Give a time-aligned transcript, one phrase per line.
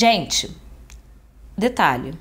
[0.00, 0.48] Gente,
[1.56, 2.14] detalhe.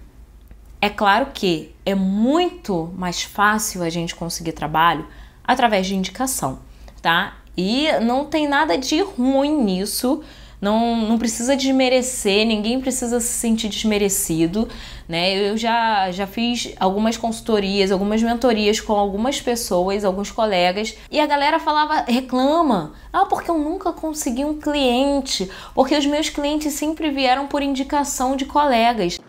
[0.82, 5.08] É claro que é muito mais fácil a gente conseguir trabalho
[5.44, 6.58] através de indicação,
[7.04, 7.38] tá?
[7.56, 10.24] E não tem nada de ruim nisso.
[10.60, 14.68] Não, não precisa desmerecer, ninguém precisa se sentir desmerecido,
[15.08, 15.52] né?
[15.52, 21.28] Eu já, já fiz algumas consultorias, algumas mentorias com algumas pessoas, alguns colegas, e a
[21.28, 27.12] galera falava, reclama, ah, porque eu nunca consegui um cliente, porque os meus clientes sempre
[27.12, 29.20] vieram por indicação de colegas.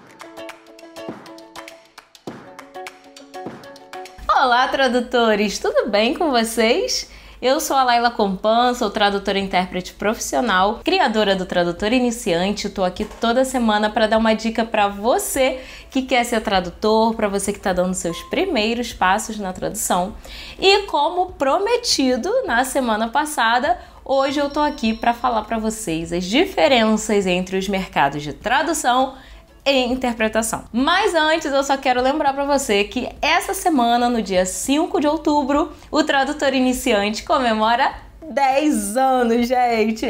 [4.27, 7.18] Olá, tradutores, tudo bem com vocês?
[7.41, 12.67] Eu sou a Laila Compan, sou tradutora e intérprete profissional, criadora do Tradutor Iniciante.
[12.67, 17.29] Estou aqui toda semana para dar uma dica para você que quer ser tradutor, para
[17.29, 20.17] você que está dando seus primeiros passos na tradução.
[20.59, 26.25] E como prometido na semana passada, hoje eu estou aqui para falar para vocês as
[26.25, 29.15] diferenças entre os mercados de tradução
[29.65, 30.65] e interpretação.
[30.73, 35.07] Mas antes, eu só quero lembrar para você que essa semana, no dia 5 de
[35.07, 40.09] outubro, o tradutor iniciante comemora 10 anos, gente.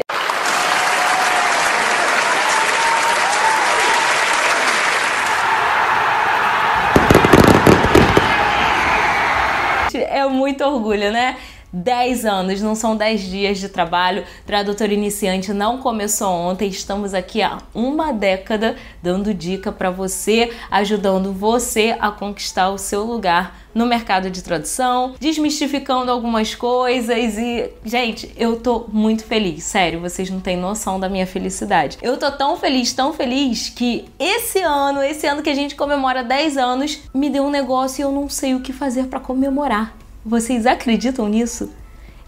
[10.11, 11.37] É muito orgulho, né?
[11.71, 14.23] 10 anos, não são 10 dias de trabalho.
[14.45, 21.31] Tradutor iniciante não começou ontem, estamos aqui há uma década dando dica para você, ajudando
[21.31, 28.31] você a conquistar o seu lugar no mercado de tradução, desmistificando algumas coisas e, gente,
[28.35, 31.97] eu tô muito feliz, sério, vocês não têm noção da minha felicidade.
[32.01, 36.23] Eu tô tão feliz, tão feliz que esse ano, esse ano que a gente comemora
[36.23, 39.95] 10 anos, me deu um negócio e eu não sei o que fazer para comemorar.
[40.25, 41.71] Vocês acreditam nisso?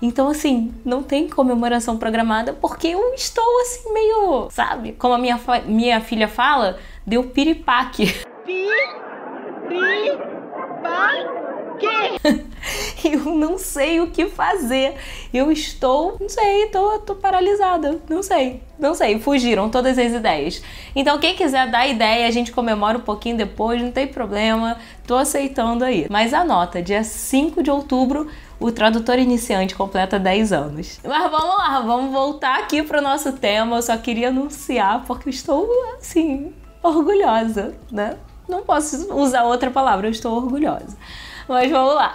[0.02, 4.94] Então, assim, não tem comemoração programada porque eu estou assim meio, sabe?
[4.94, 8.08] Como a minha, minha filha fala, deu piripaque.
[8.44, 8.68] Pi,
[13.04, 14.96] eu não sei o que fazer.
[15.34, 18.00] Eu estou, não sei, tô, tô paralisada.
[18.10, 19.20] Não sei, não sei.
[19.20, 20.62] Fugiram todas as ideias.
[20.96, 24.78] Então, quem quiser dar ideia, a gente comemora um pouquinho depois, não tem problema.
[25.06, 26.08] Tô aceitando aí.
[26.10, 28.28] Mas anota, dia 5 de outubro,
[28.60, 31.00] o tradutor iniciante completa 10 anos.
[31.04, 33.78] Mas vamos lá, vamos voltar aqui pro nosso tema.
[33.78, 35.68] Eu só queria anunciar porque eu estou,
[35.98, 36.54] assim,
[36.84, 38.18] orgulhosa, né?
[38.48, 40.98] Não posso usar outra palavra, eu estou orgulhosa.
[41.52, 42.14] Mas vamos lá.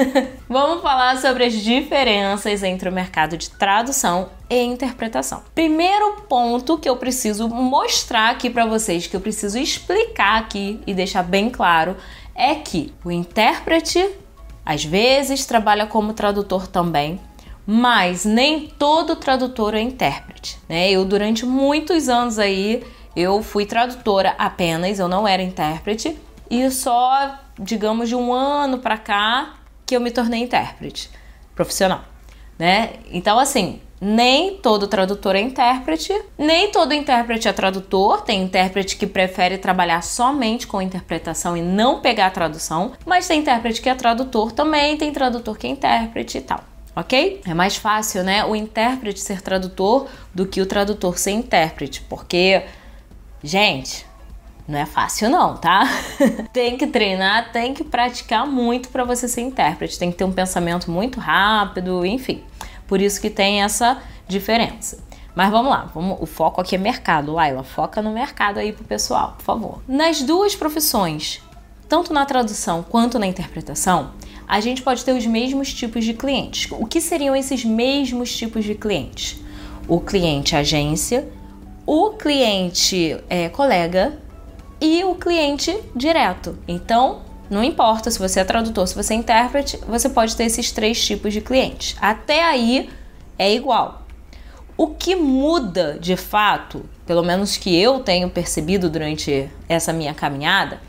[0.48, 5.42] vamos falar sobre as diferenças entre o mercado de tradução e interpretação.
[5.54, 10.94] Primeiro ponto que eu preciso mostrar aqui para vocês, que eu preciso explicar aqui e
[10.94, 11.98] deixar bem claro,
[12.34, 14.08] é que o intérprete
[14.64, 17.20] às vezes trabalha como tradutor também,
[17.66, 20.90] mas nem todo tradutor é intérprete, né?
[20.90, 22.82] Eu durante muitos anos aí
[23.14, 26.16] eu fui tradutora apenas, eu não era intérprete
[26.50, 29.54] e só digamos, de um ano para cá
[29.84, 31.10] que eu me tornei intérprete
[31.54, 32.04] profissional,
[32.58, 32.94] né?
[33.10, 38.22] Então, assim, nem todo tradutor é intérprete, nem todo intérprete é tradutor.
[38.22, 43.40] Tem intérprete que prefere trabalhar somente com interpretação e não pegar a tradução, mas tem
[43.40, 46.62] intérprete que é tradutor também, tem tradutor que é intérprete e tal.
[46.94, 47.42] Ok?
[47.46, 48.44] É mais fácil, né?
[48.44, 52.62] O intérprete ser tradutor do que o tradutor ser intérprete, porque,
[53.42, 54.04] gente,
[54.68, 55.88] não é fácil não, tá?
[56.52, 59.98] tem que treinar, tem que praticar muito para você ser intérprete.
[59.98, 62.44] Tem que ter um pensamento muito rápido, enfim.
[62.86, 63.98] Por isso que tem essa
[64.28, 64.98] diferença.
[65.34, 67.32] Mas vamos lá, vamos, o foco aqui é mercado.
[67.32, 69.82] Laila, foca no mercado aí pro pessoal, por favor.
[69.88, 71.40] Nas duas profissões,
[71.88, 74.10] tanto na tradução quanto na interpretação,
[74.46, 76.70] a gente pode ter os mesmos tipos de clientes.
[76.72, 79.40] O que seriam esses mesmos tipos de clientes?
[79.86, 81.26] O cliente agência,
[81.86, 84.18] o cliente é, colega
[84.80, 86.58] e o cliente direto.
[86.66, 90.70] Então, não importa se você é tradutor, se você é intérprete, você pode ter esses
[90.70, 91.96] três tipos de clientes.
[92.00, 92.90] Até aí
[93.38, 94.02] é igual.
[94.76, 100.80] O que muda de fato, pelo menos que eu tenho percebido durante essa minha caminhada,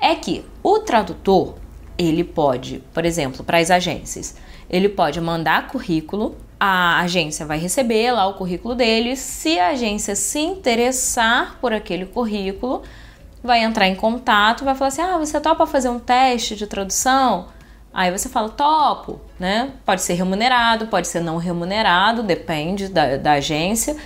[0.00, 1.54] é que o tradutor,
[1.96, 4.36] ele pode, por exemplo, para as agências,
[4.68, 10.14] ele pode mandar currículo, a agência vai receber lá o currículo dele, se a agência
[10.14, 12.82] se interessar por aquele currículo,
[13.44, 17.48] vai entrar em contato, vai falar assim: ah, você topa fazer um teste de tradução?
[17.92, 19.70] Aí você fala, topo, né?
[19.84, 23.96] Pode ser remunerado, pode ser não remunerado, depende da, da agência.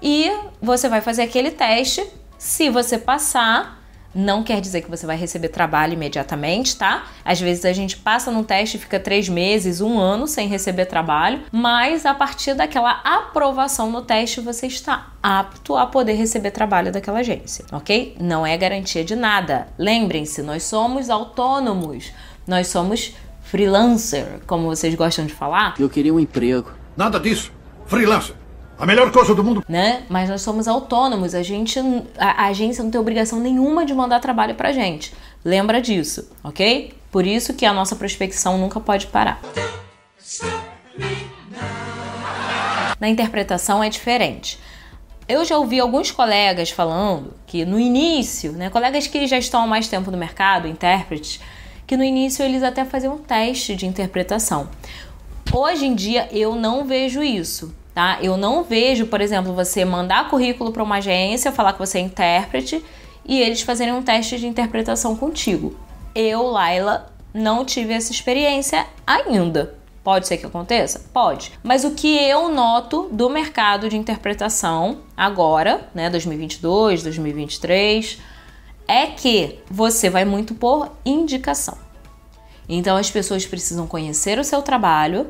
[0.00, 0.32] E
[0.62, 2.06] você vai fazer aquele teste.
[2.38, 3.77] Se você passar,
[4.14, 7.06] não quer dizer que você vai receber trabalho imediatamente, tá?
[7.24, 10.86] Às vezes a gente passa num teste e fica três meses, um ano sem receber
[10.86, 16.92] trabalho, mas a partir daquela aprovação no teste você está apto a poder receber trabalho
[16.92, 18.16] daquela agência, ok?
[18.20, 19.68] Não é garantia de nada.
[19.78, 22.12] Lembrem-se, nós somos autônomos,
[22.46, 25.74] nós somos freelancer, como vocês gostam de falar.
[25.78, 26.70] Eu queria um emprego.
[26.96, 27.52] Nada disso.
[27.86, 28.34] Freelancer.
[28.78, 29.64] A melhor coisa do mundo.
[29.68, 30.04] Né?
[30.08, 31.80] Mas nós somos autônomos, a gente
[32.16, 35.12] a, a agência não tem obrigação nenhuma de mandar trabalho pra gente.
[35.44, 36.94] Lembra disso, OK?
[37.10, 39.40] Por isso que a nossa prospecção nunca pode parar.
[43.00, 44.60] Na interpretação é diferente.
[45.28, 49.66] Eu já ouvi alguns colegas falando que no início, né, colegas que já estão há
[49.66, 51.40] mais tempo no mercado, intérpretes,
[51.86, 54.68] que no início eles até faziam um teste de interpretação.
[55.52, 58.16] Hoje em dia eu não vejo isso tá?
[58.22, 62.00] Eu não vejo, por exemplo, você mandar currículo para uma agência, falar que você é
[62.00, 62.84] intérprete
[63.26, 65.76] e eles fazerem um teste de interpretação contigo.
[66.14, 69.74] Eu, Laila, não tive essa experiência ainda.
[70.04, 71.06] Pode ser que aconteça?
[71.12, 71.50] Pode.
[71.60, 78.20] Mas o que eu noto do mercado de interpretação agora, né, 2022, 2023,
[78.86, 81.76] é que você vai muito por indicação.
[82.68, 85.26] Então as pessoas precisam conhecer o seu trabalho,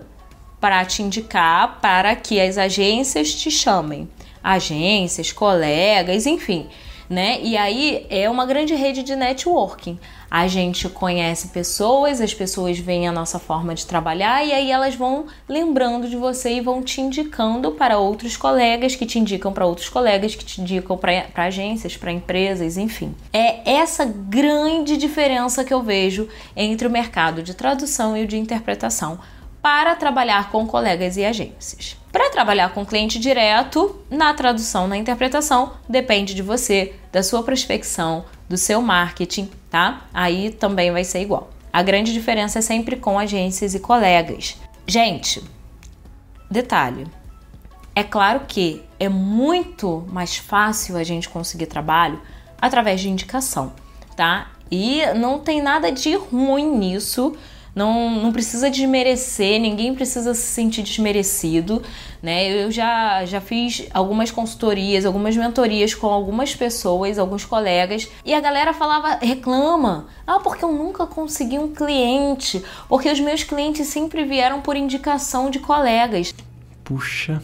[0.60, 4.08] para te indicar para que as agências te chamem.
[4.42, 6.68] Agências, colegas, enfim,
[7.08, 7.40] né?
[7.42, 9.98] E aí é uma grande rede de networking.
[10.30, 14.94] A gente conhece pessoas, as pessoas veem a nossa forma de trabalhar e aí elas
[14.94, 19.64] vão lembrando de você e vão te indicando para outros colegas, que te indicam para
[19.64, 23.14] outros colegas, que te indicam para agências, para empresas, enfim.
[23.32, 28.36] É essa grande diferença que eu vejo entre o mercado de tradução e o de
[28.36, 29.18] interpretação
[29.68, 31.94] para trabalhar com colegas e agências.
[32.10, 38.24] Para trabalhar com cliente direto, na tradução, na interpretação, depende de você, da sua prospecção,
[38.48, 40.06] do seu marketing, tá?
[40.14, 41.50] Aí também vai ser igual.
[41.70, 44.56] A grande diferença é sempre com agências e colegas.
[44.86, 45.44] Gente,
[46.50, 47.06] detalhe.
[47.94, 52.18] É claro que é muito mais fácil a gente conseguir trabalho
[52.58, 53.74] através de indicação,
[54.16, 54.50] tá?
[54.70, 57.36] E não tem nada de ruim nisso
[57.78, 61.80] não, não precisa desmerecer, ninguém precisa se sentir desmerecido,
[62.20, 62.64] né?
[62.64, 68.40] Eu já, já fiz algumas consultorias, algumas mentorias com algumas pessoas, alguns colegas, e a
[68.40, 74.24] galera falava, reclama, ah, porque eu nunca consegui um cliente, porque os meus clientes sempre
[74.24, 76.34] vieram por indicação de colegas.
[76.82, 77.40] Puxa.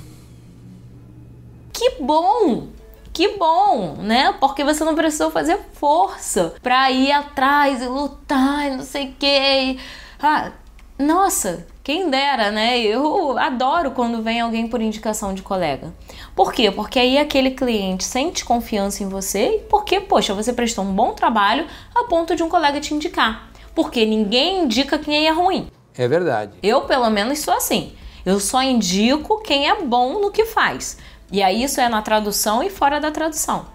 [1.73, 2.75] Que bom!
[3.13, 4.35] que bom, né?
[4.41, 9.13] Porque você não precisou fazer força para ir atrás e lutar e não sei o
[9.17, 9.79] que.
[10.21, 10.53] Ah,
[10.99, 12.79] nossa, quem dera, né?
[12.79, 15.93] Eu adoro quando vem alguém por indicação de colega.
[16.37, 16.71] Por quê?
[16.71, 21.13] Porque aí aquele cliente sente confiança em você e porque, poxa, você prestou um bom
[21.13, 23.51] trabalho a ponto de um colega te indicar.
[23.75, 25.69] Porque ninguém indica quem é ruim.
[25.97, 26.53] É verdade.
[26.63, 27.95] Eu, pelo menos, sou assim.
[28.25, 30.97] Eu só indico quem é bom no que faz.
[31.31, 33.67] E aí isso é na tradução e fora da tradução.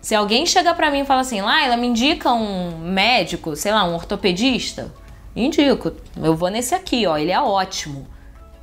[0.00, 3.84] Se alguém chega para mim e fala assim, Laila, me indica um médico, sei lá,
[3.84, 4.92] um ortopedista,
[5.34, 5.92] Indico.
[6.16, 7.16] Eu vou nesse aqui, ó.
[7.16, 8.06] Ele é ótimo.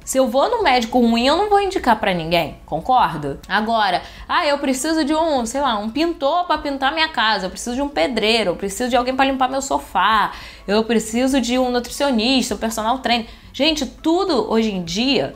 [0.09, 3.39] Se eu vou no médico ruim, eu não vou indicar para ninguém, concorda?
[3.47, 7.51] Agora, ah, eu preciso de um, sei lá, um pintor para pintar minha casa, eu
[7.51, 10.31] preciso de um pedreiro, eu preciso de alguém para limpar meu sofá,
[10.67, 13.27] eu preciso de um nutricionista, um personal trainer.
[13.53, 15.35] Gente, tudo hoje em dia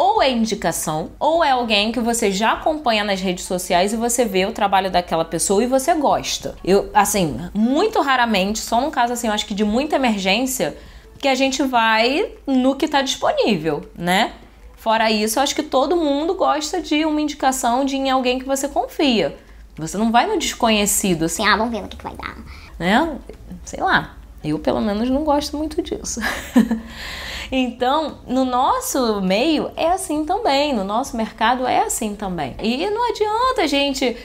[0.00, 4.24] ou é indicação, ou é alguém que você já acompanha nas redes sociais e você
[4.24, 6.56] vê o trabalho daquela pessoa e você gosta.
[6.64, 10.74] Eu, assim, muito raramente, só num caso assim, eu acho que de muita emergência,
[11.18, 14.32] que a gente vai no que está disponível, né?
[14.74, 18.46] Fora isso, eu acho que todo mundo gosta de uma indicação de em alguém que
[18.46, 19.36] você confia.
[19.76, 22.38] Você não vai no desconhecido, assim, ah, vamos ver no que, que vai dar.
[22.78, 23.18] Né?
[23.66, 24.16] Sei lá.
[24.42, 26.22] Eu, pelo menos, não gosto muito disso.
[27.52, 32.54] Então, no nosso meio é assim também, no nosso mercado é assim também.
[32.62, 34.16] E não adianta a gente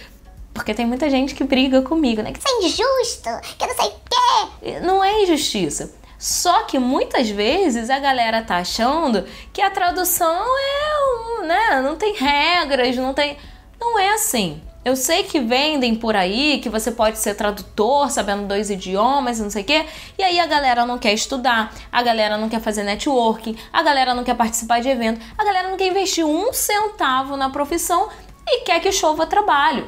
[0.55, 2.31] porque tem muita gente que briga comigo, né?
[2.31, 4.79] Que isso é injusto, que não sei o quê.
[4.79, 5.93] Não é injustiça.
[6.17, 11.97] Só que muitas vezes a galera tá achando que a tradução é, um, né, não
[11.97, 13.37] tem regras, não tem.
[13.77, 14.61] Não é assim.
[14.85, 19.49] Eu sei que vendem por aí que você pode ser tradutor, sabendo dois idiomas, não
[19.49, 19.83] sei o quê.
[20.15, 24.13] E aí a galera não quer estudar, a galera não quer fazer networking, a galera
[24.13, 28.09] não quer participar de evento, a galera não quer investir um centavo na profissão
[28.47, 29.87] e quer que chova trabalho.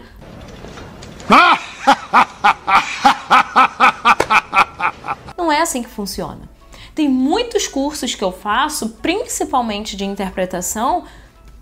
[5.37, 6.49] Não é assim que funciona.
[6.95, 11.05] Tem muitos cursos que eu faço, principalmente de interpretação,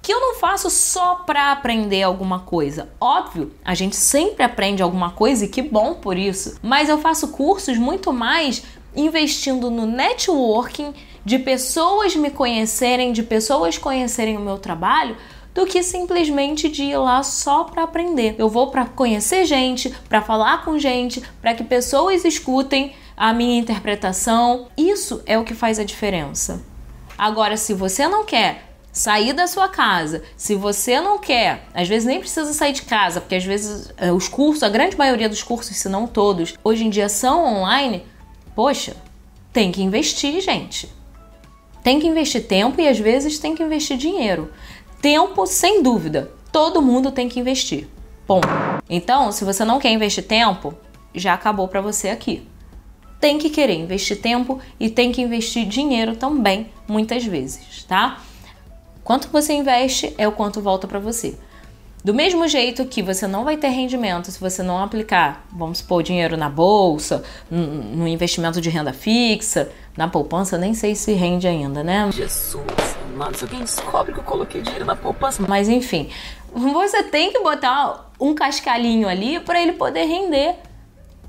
[0.05, 2.89] que eu não faço só para aprender alguma coisa.
[3.01, 7.29] Óbvio, a gente sempre aprende alguma coisa e que bom por isso, mas eu faço
[7.29, 8.61] cursos muito mais
[8.95, 10.93] investindo no networking,
[11.25, 15.17] de pessoas me conhecerem, de pessoas conhecerem o meu trabalho,
[15.55, 18.35] do que simplesmente de ir lá só para aprender.
[18.37, 23.57] Eu vou para conhecer gente, para falar com gente, para que pessoas escutem a minha
[23.57, 24.67] interpretação.
[24.77, 26.63] Isso é o que faz a diferença.
[27.17, 32.07] Agora, se você não quer sair da sua casa, se você não quer, às vezes
[32.07, 35.43] nem precisa sair de casa, porque às vezes eh, os cursos, a grande maioria dos
[35.43, 38.05] cursos, se não todos, hoje em dia são online,
[38.55, 38.95] poxa,
[39.51, 40.89] tem que investir, gente.
[41.83, 44.49] Tem que investir tempo e às vezes tem que investir dinheiro.
[45.01, 47.89] Tempo, sem dúvida, todo mundo tem que investir.
[48.25, 48.39] Bom,
[48.89, 50.73] então, se você não quer investir tempo,
[51.13, 52.47] já acabou para você aqui.
[53.19, 58.21] Tem que querer investir tempo e tem que investir dinheiro também, muitas vezes, tá?
[59.05, 61.37] Quanto você investe é o quanto volta para você.
[62.03, 66.01] Do mesmo jeito que você não vai ter rendimento se você não aplicar, vamos supor,
[66.01, 71.83] dinheiro na bolsa, no investimento de renda fixa, na poupança, nem sei se rende ainda,
[71.83, 72.09] né?
[72.11, 72.65] Jesus,
[73.15, 75.45] mano, se alguém descobre que eu coloquei dinheiro na poupança.
[75.47, 76.09] Mas enfim,
[76.51, 80.55] você tem que botar um cascalhinho ali para ele poder render.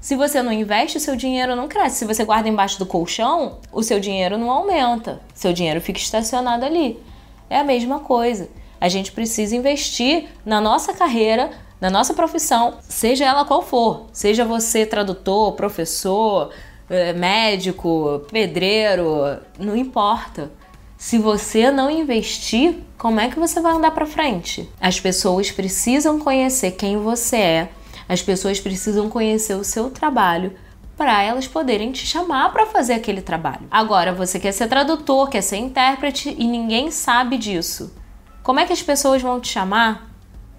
[0.01, 1.99] Se você não investe, o seu dinheiro não cresce.
[1.99, 5.21] Se você guarda embaixo do colchão, o seu dinheiro não aumenta.
[5.35, 6.99] Seu dinheiro fica estacionado ali
[7.49, 8.49] é a mesma coisa.
[8.81, 11.51] A gente precisa investir na nossa carreira,
[11.81, 14.07] na nossa profissão, seja ela qual for.
[14.13, 16.51] Seja você tradutor, professor,
[16.89, 20.51] eh, médico, pedreiro, não importa.
[20.99, 24.69] Se você não investir, como é que você vai andar para frente?
[24.81, 27.69] As pessoas precisam conhecer quem você é,
[28.09, 30.53] as pessoas precisam conhecer o seu trabalho
[30.97, 33.67] para elas poderem te chamar para fazer aquele trabalho.
[33.71, 37.95] Agora, você quer ser tradutor, quer ser intérprete e ninguém sabe disso.
[38.43, 40.11] Como é que as pessoas vão te chamar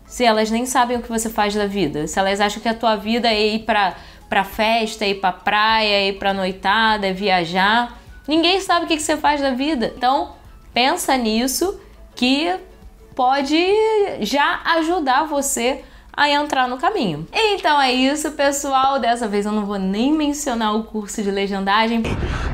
[0.05, 2.07] se elas nem sabem o que você faz da vida?
[2.07, 3.95] Se elas acham que a tua vida é ir para
[4.29, 9.15] para festa, ir para praia, ir para noitada, é viajar, ninguém sabe o que você
[9.15, 9.93] faz da vida.
[9.95, 10.33] Então,
[10.73, 11.79] pensa nisso
[12.13, 12.53] que
[13.15, 13.57] pode
[14.19, 15.83] já ajudar você
[16.17, 17.27] a entrar no caminho.
[17.31, 18.99] Então é isso, pessoal.
[18.99, 22.01] Dessa vez eu não vou nem mencionar o curso de legendagem.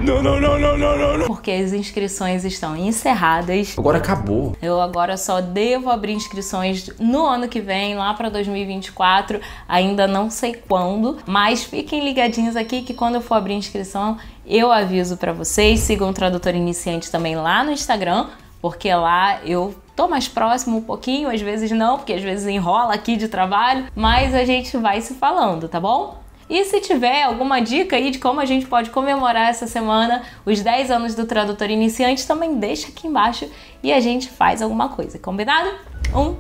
[0.01, 1.27] Não, não, não, não, não, não, não.
[1.27, 3.75] Porque as inscrições estão encerradas.
[3.77, 4.53] Agora acabou.
[4.62, 9.39] Eu agora só devo abrir inscrições no ano que vem, lá para 2024.
[9.65, 14.74] Ainda não sei quando, mas fiquem ligadinhos aqui que quando eu for abrir inscrição, eu
[14.74, 15.79] aviso para vocês.
[15.79, 18.27] Sigam o Tradutor Iniciante também lá no Instagram,
[18.62, 22.93] porque lá eu tô mais próximo um pouquinho, às vezes não, porque às vezes enrola
[22.93, 26.21] aqui de trabalho, mas a gente vai se falando, tá bom?
[26.50, 30.62] E se tiver alguma dica aí de como a gente pode comemorar essa semana os
[30.62, 33.50] 10 anos do tradutor iniciante, também deixa aqui embaixo
[33.81, 35.69] e a gente faz alguma coisa, combinado?
[36.13, 36.35] Um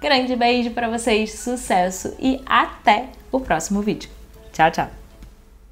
[0.00, 4.08] grande beijo para vocês, sucesso e até o próximo vídeo.
[4.52, 4.99] Tchau, tchau!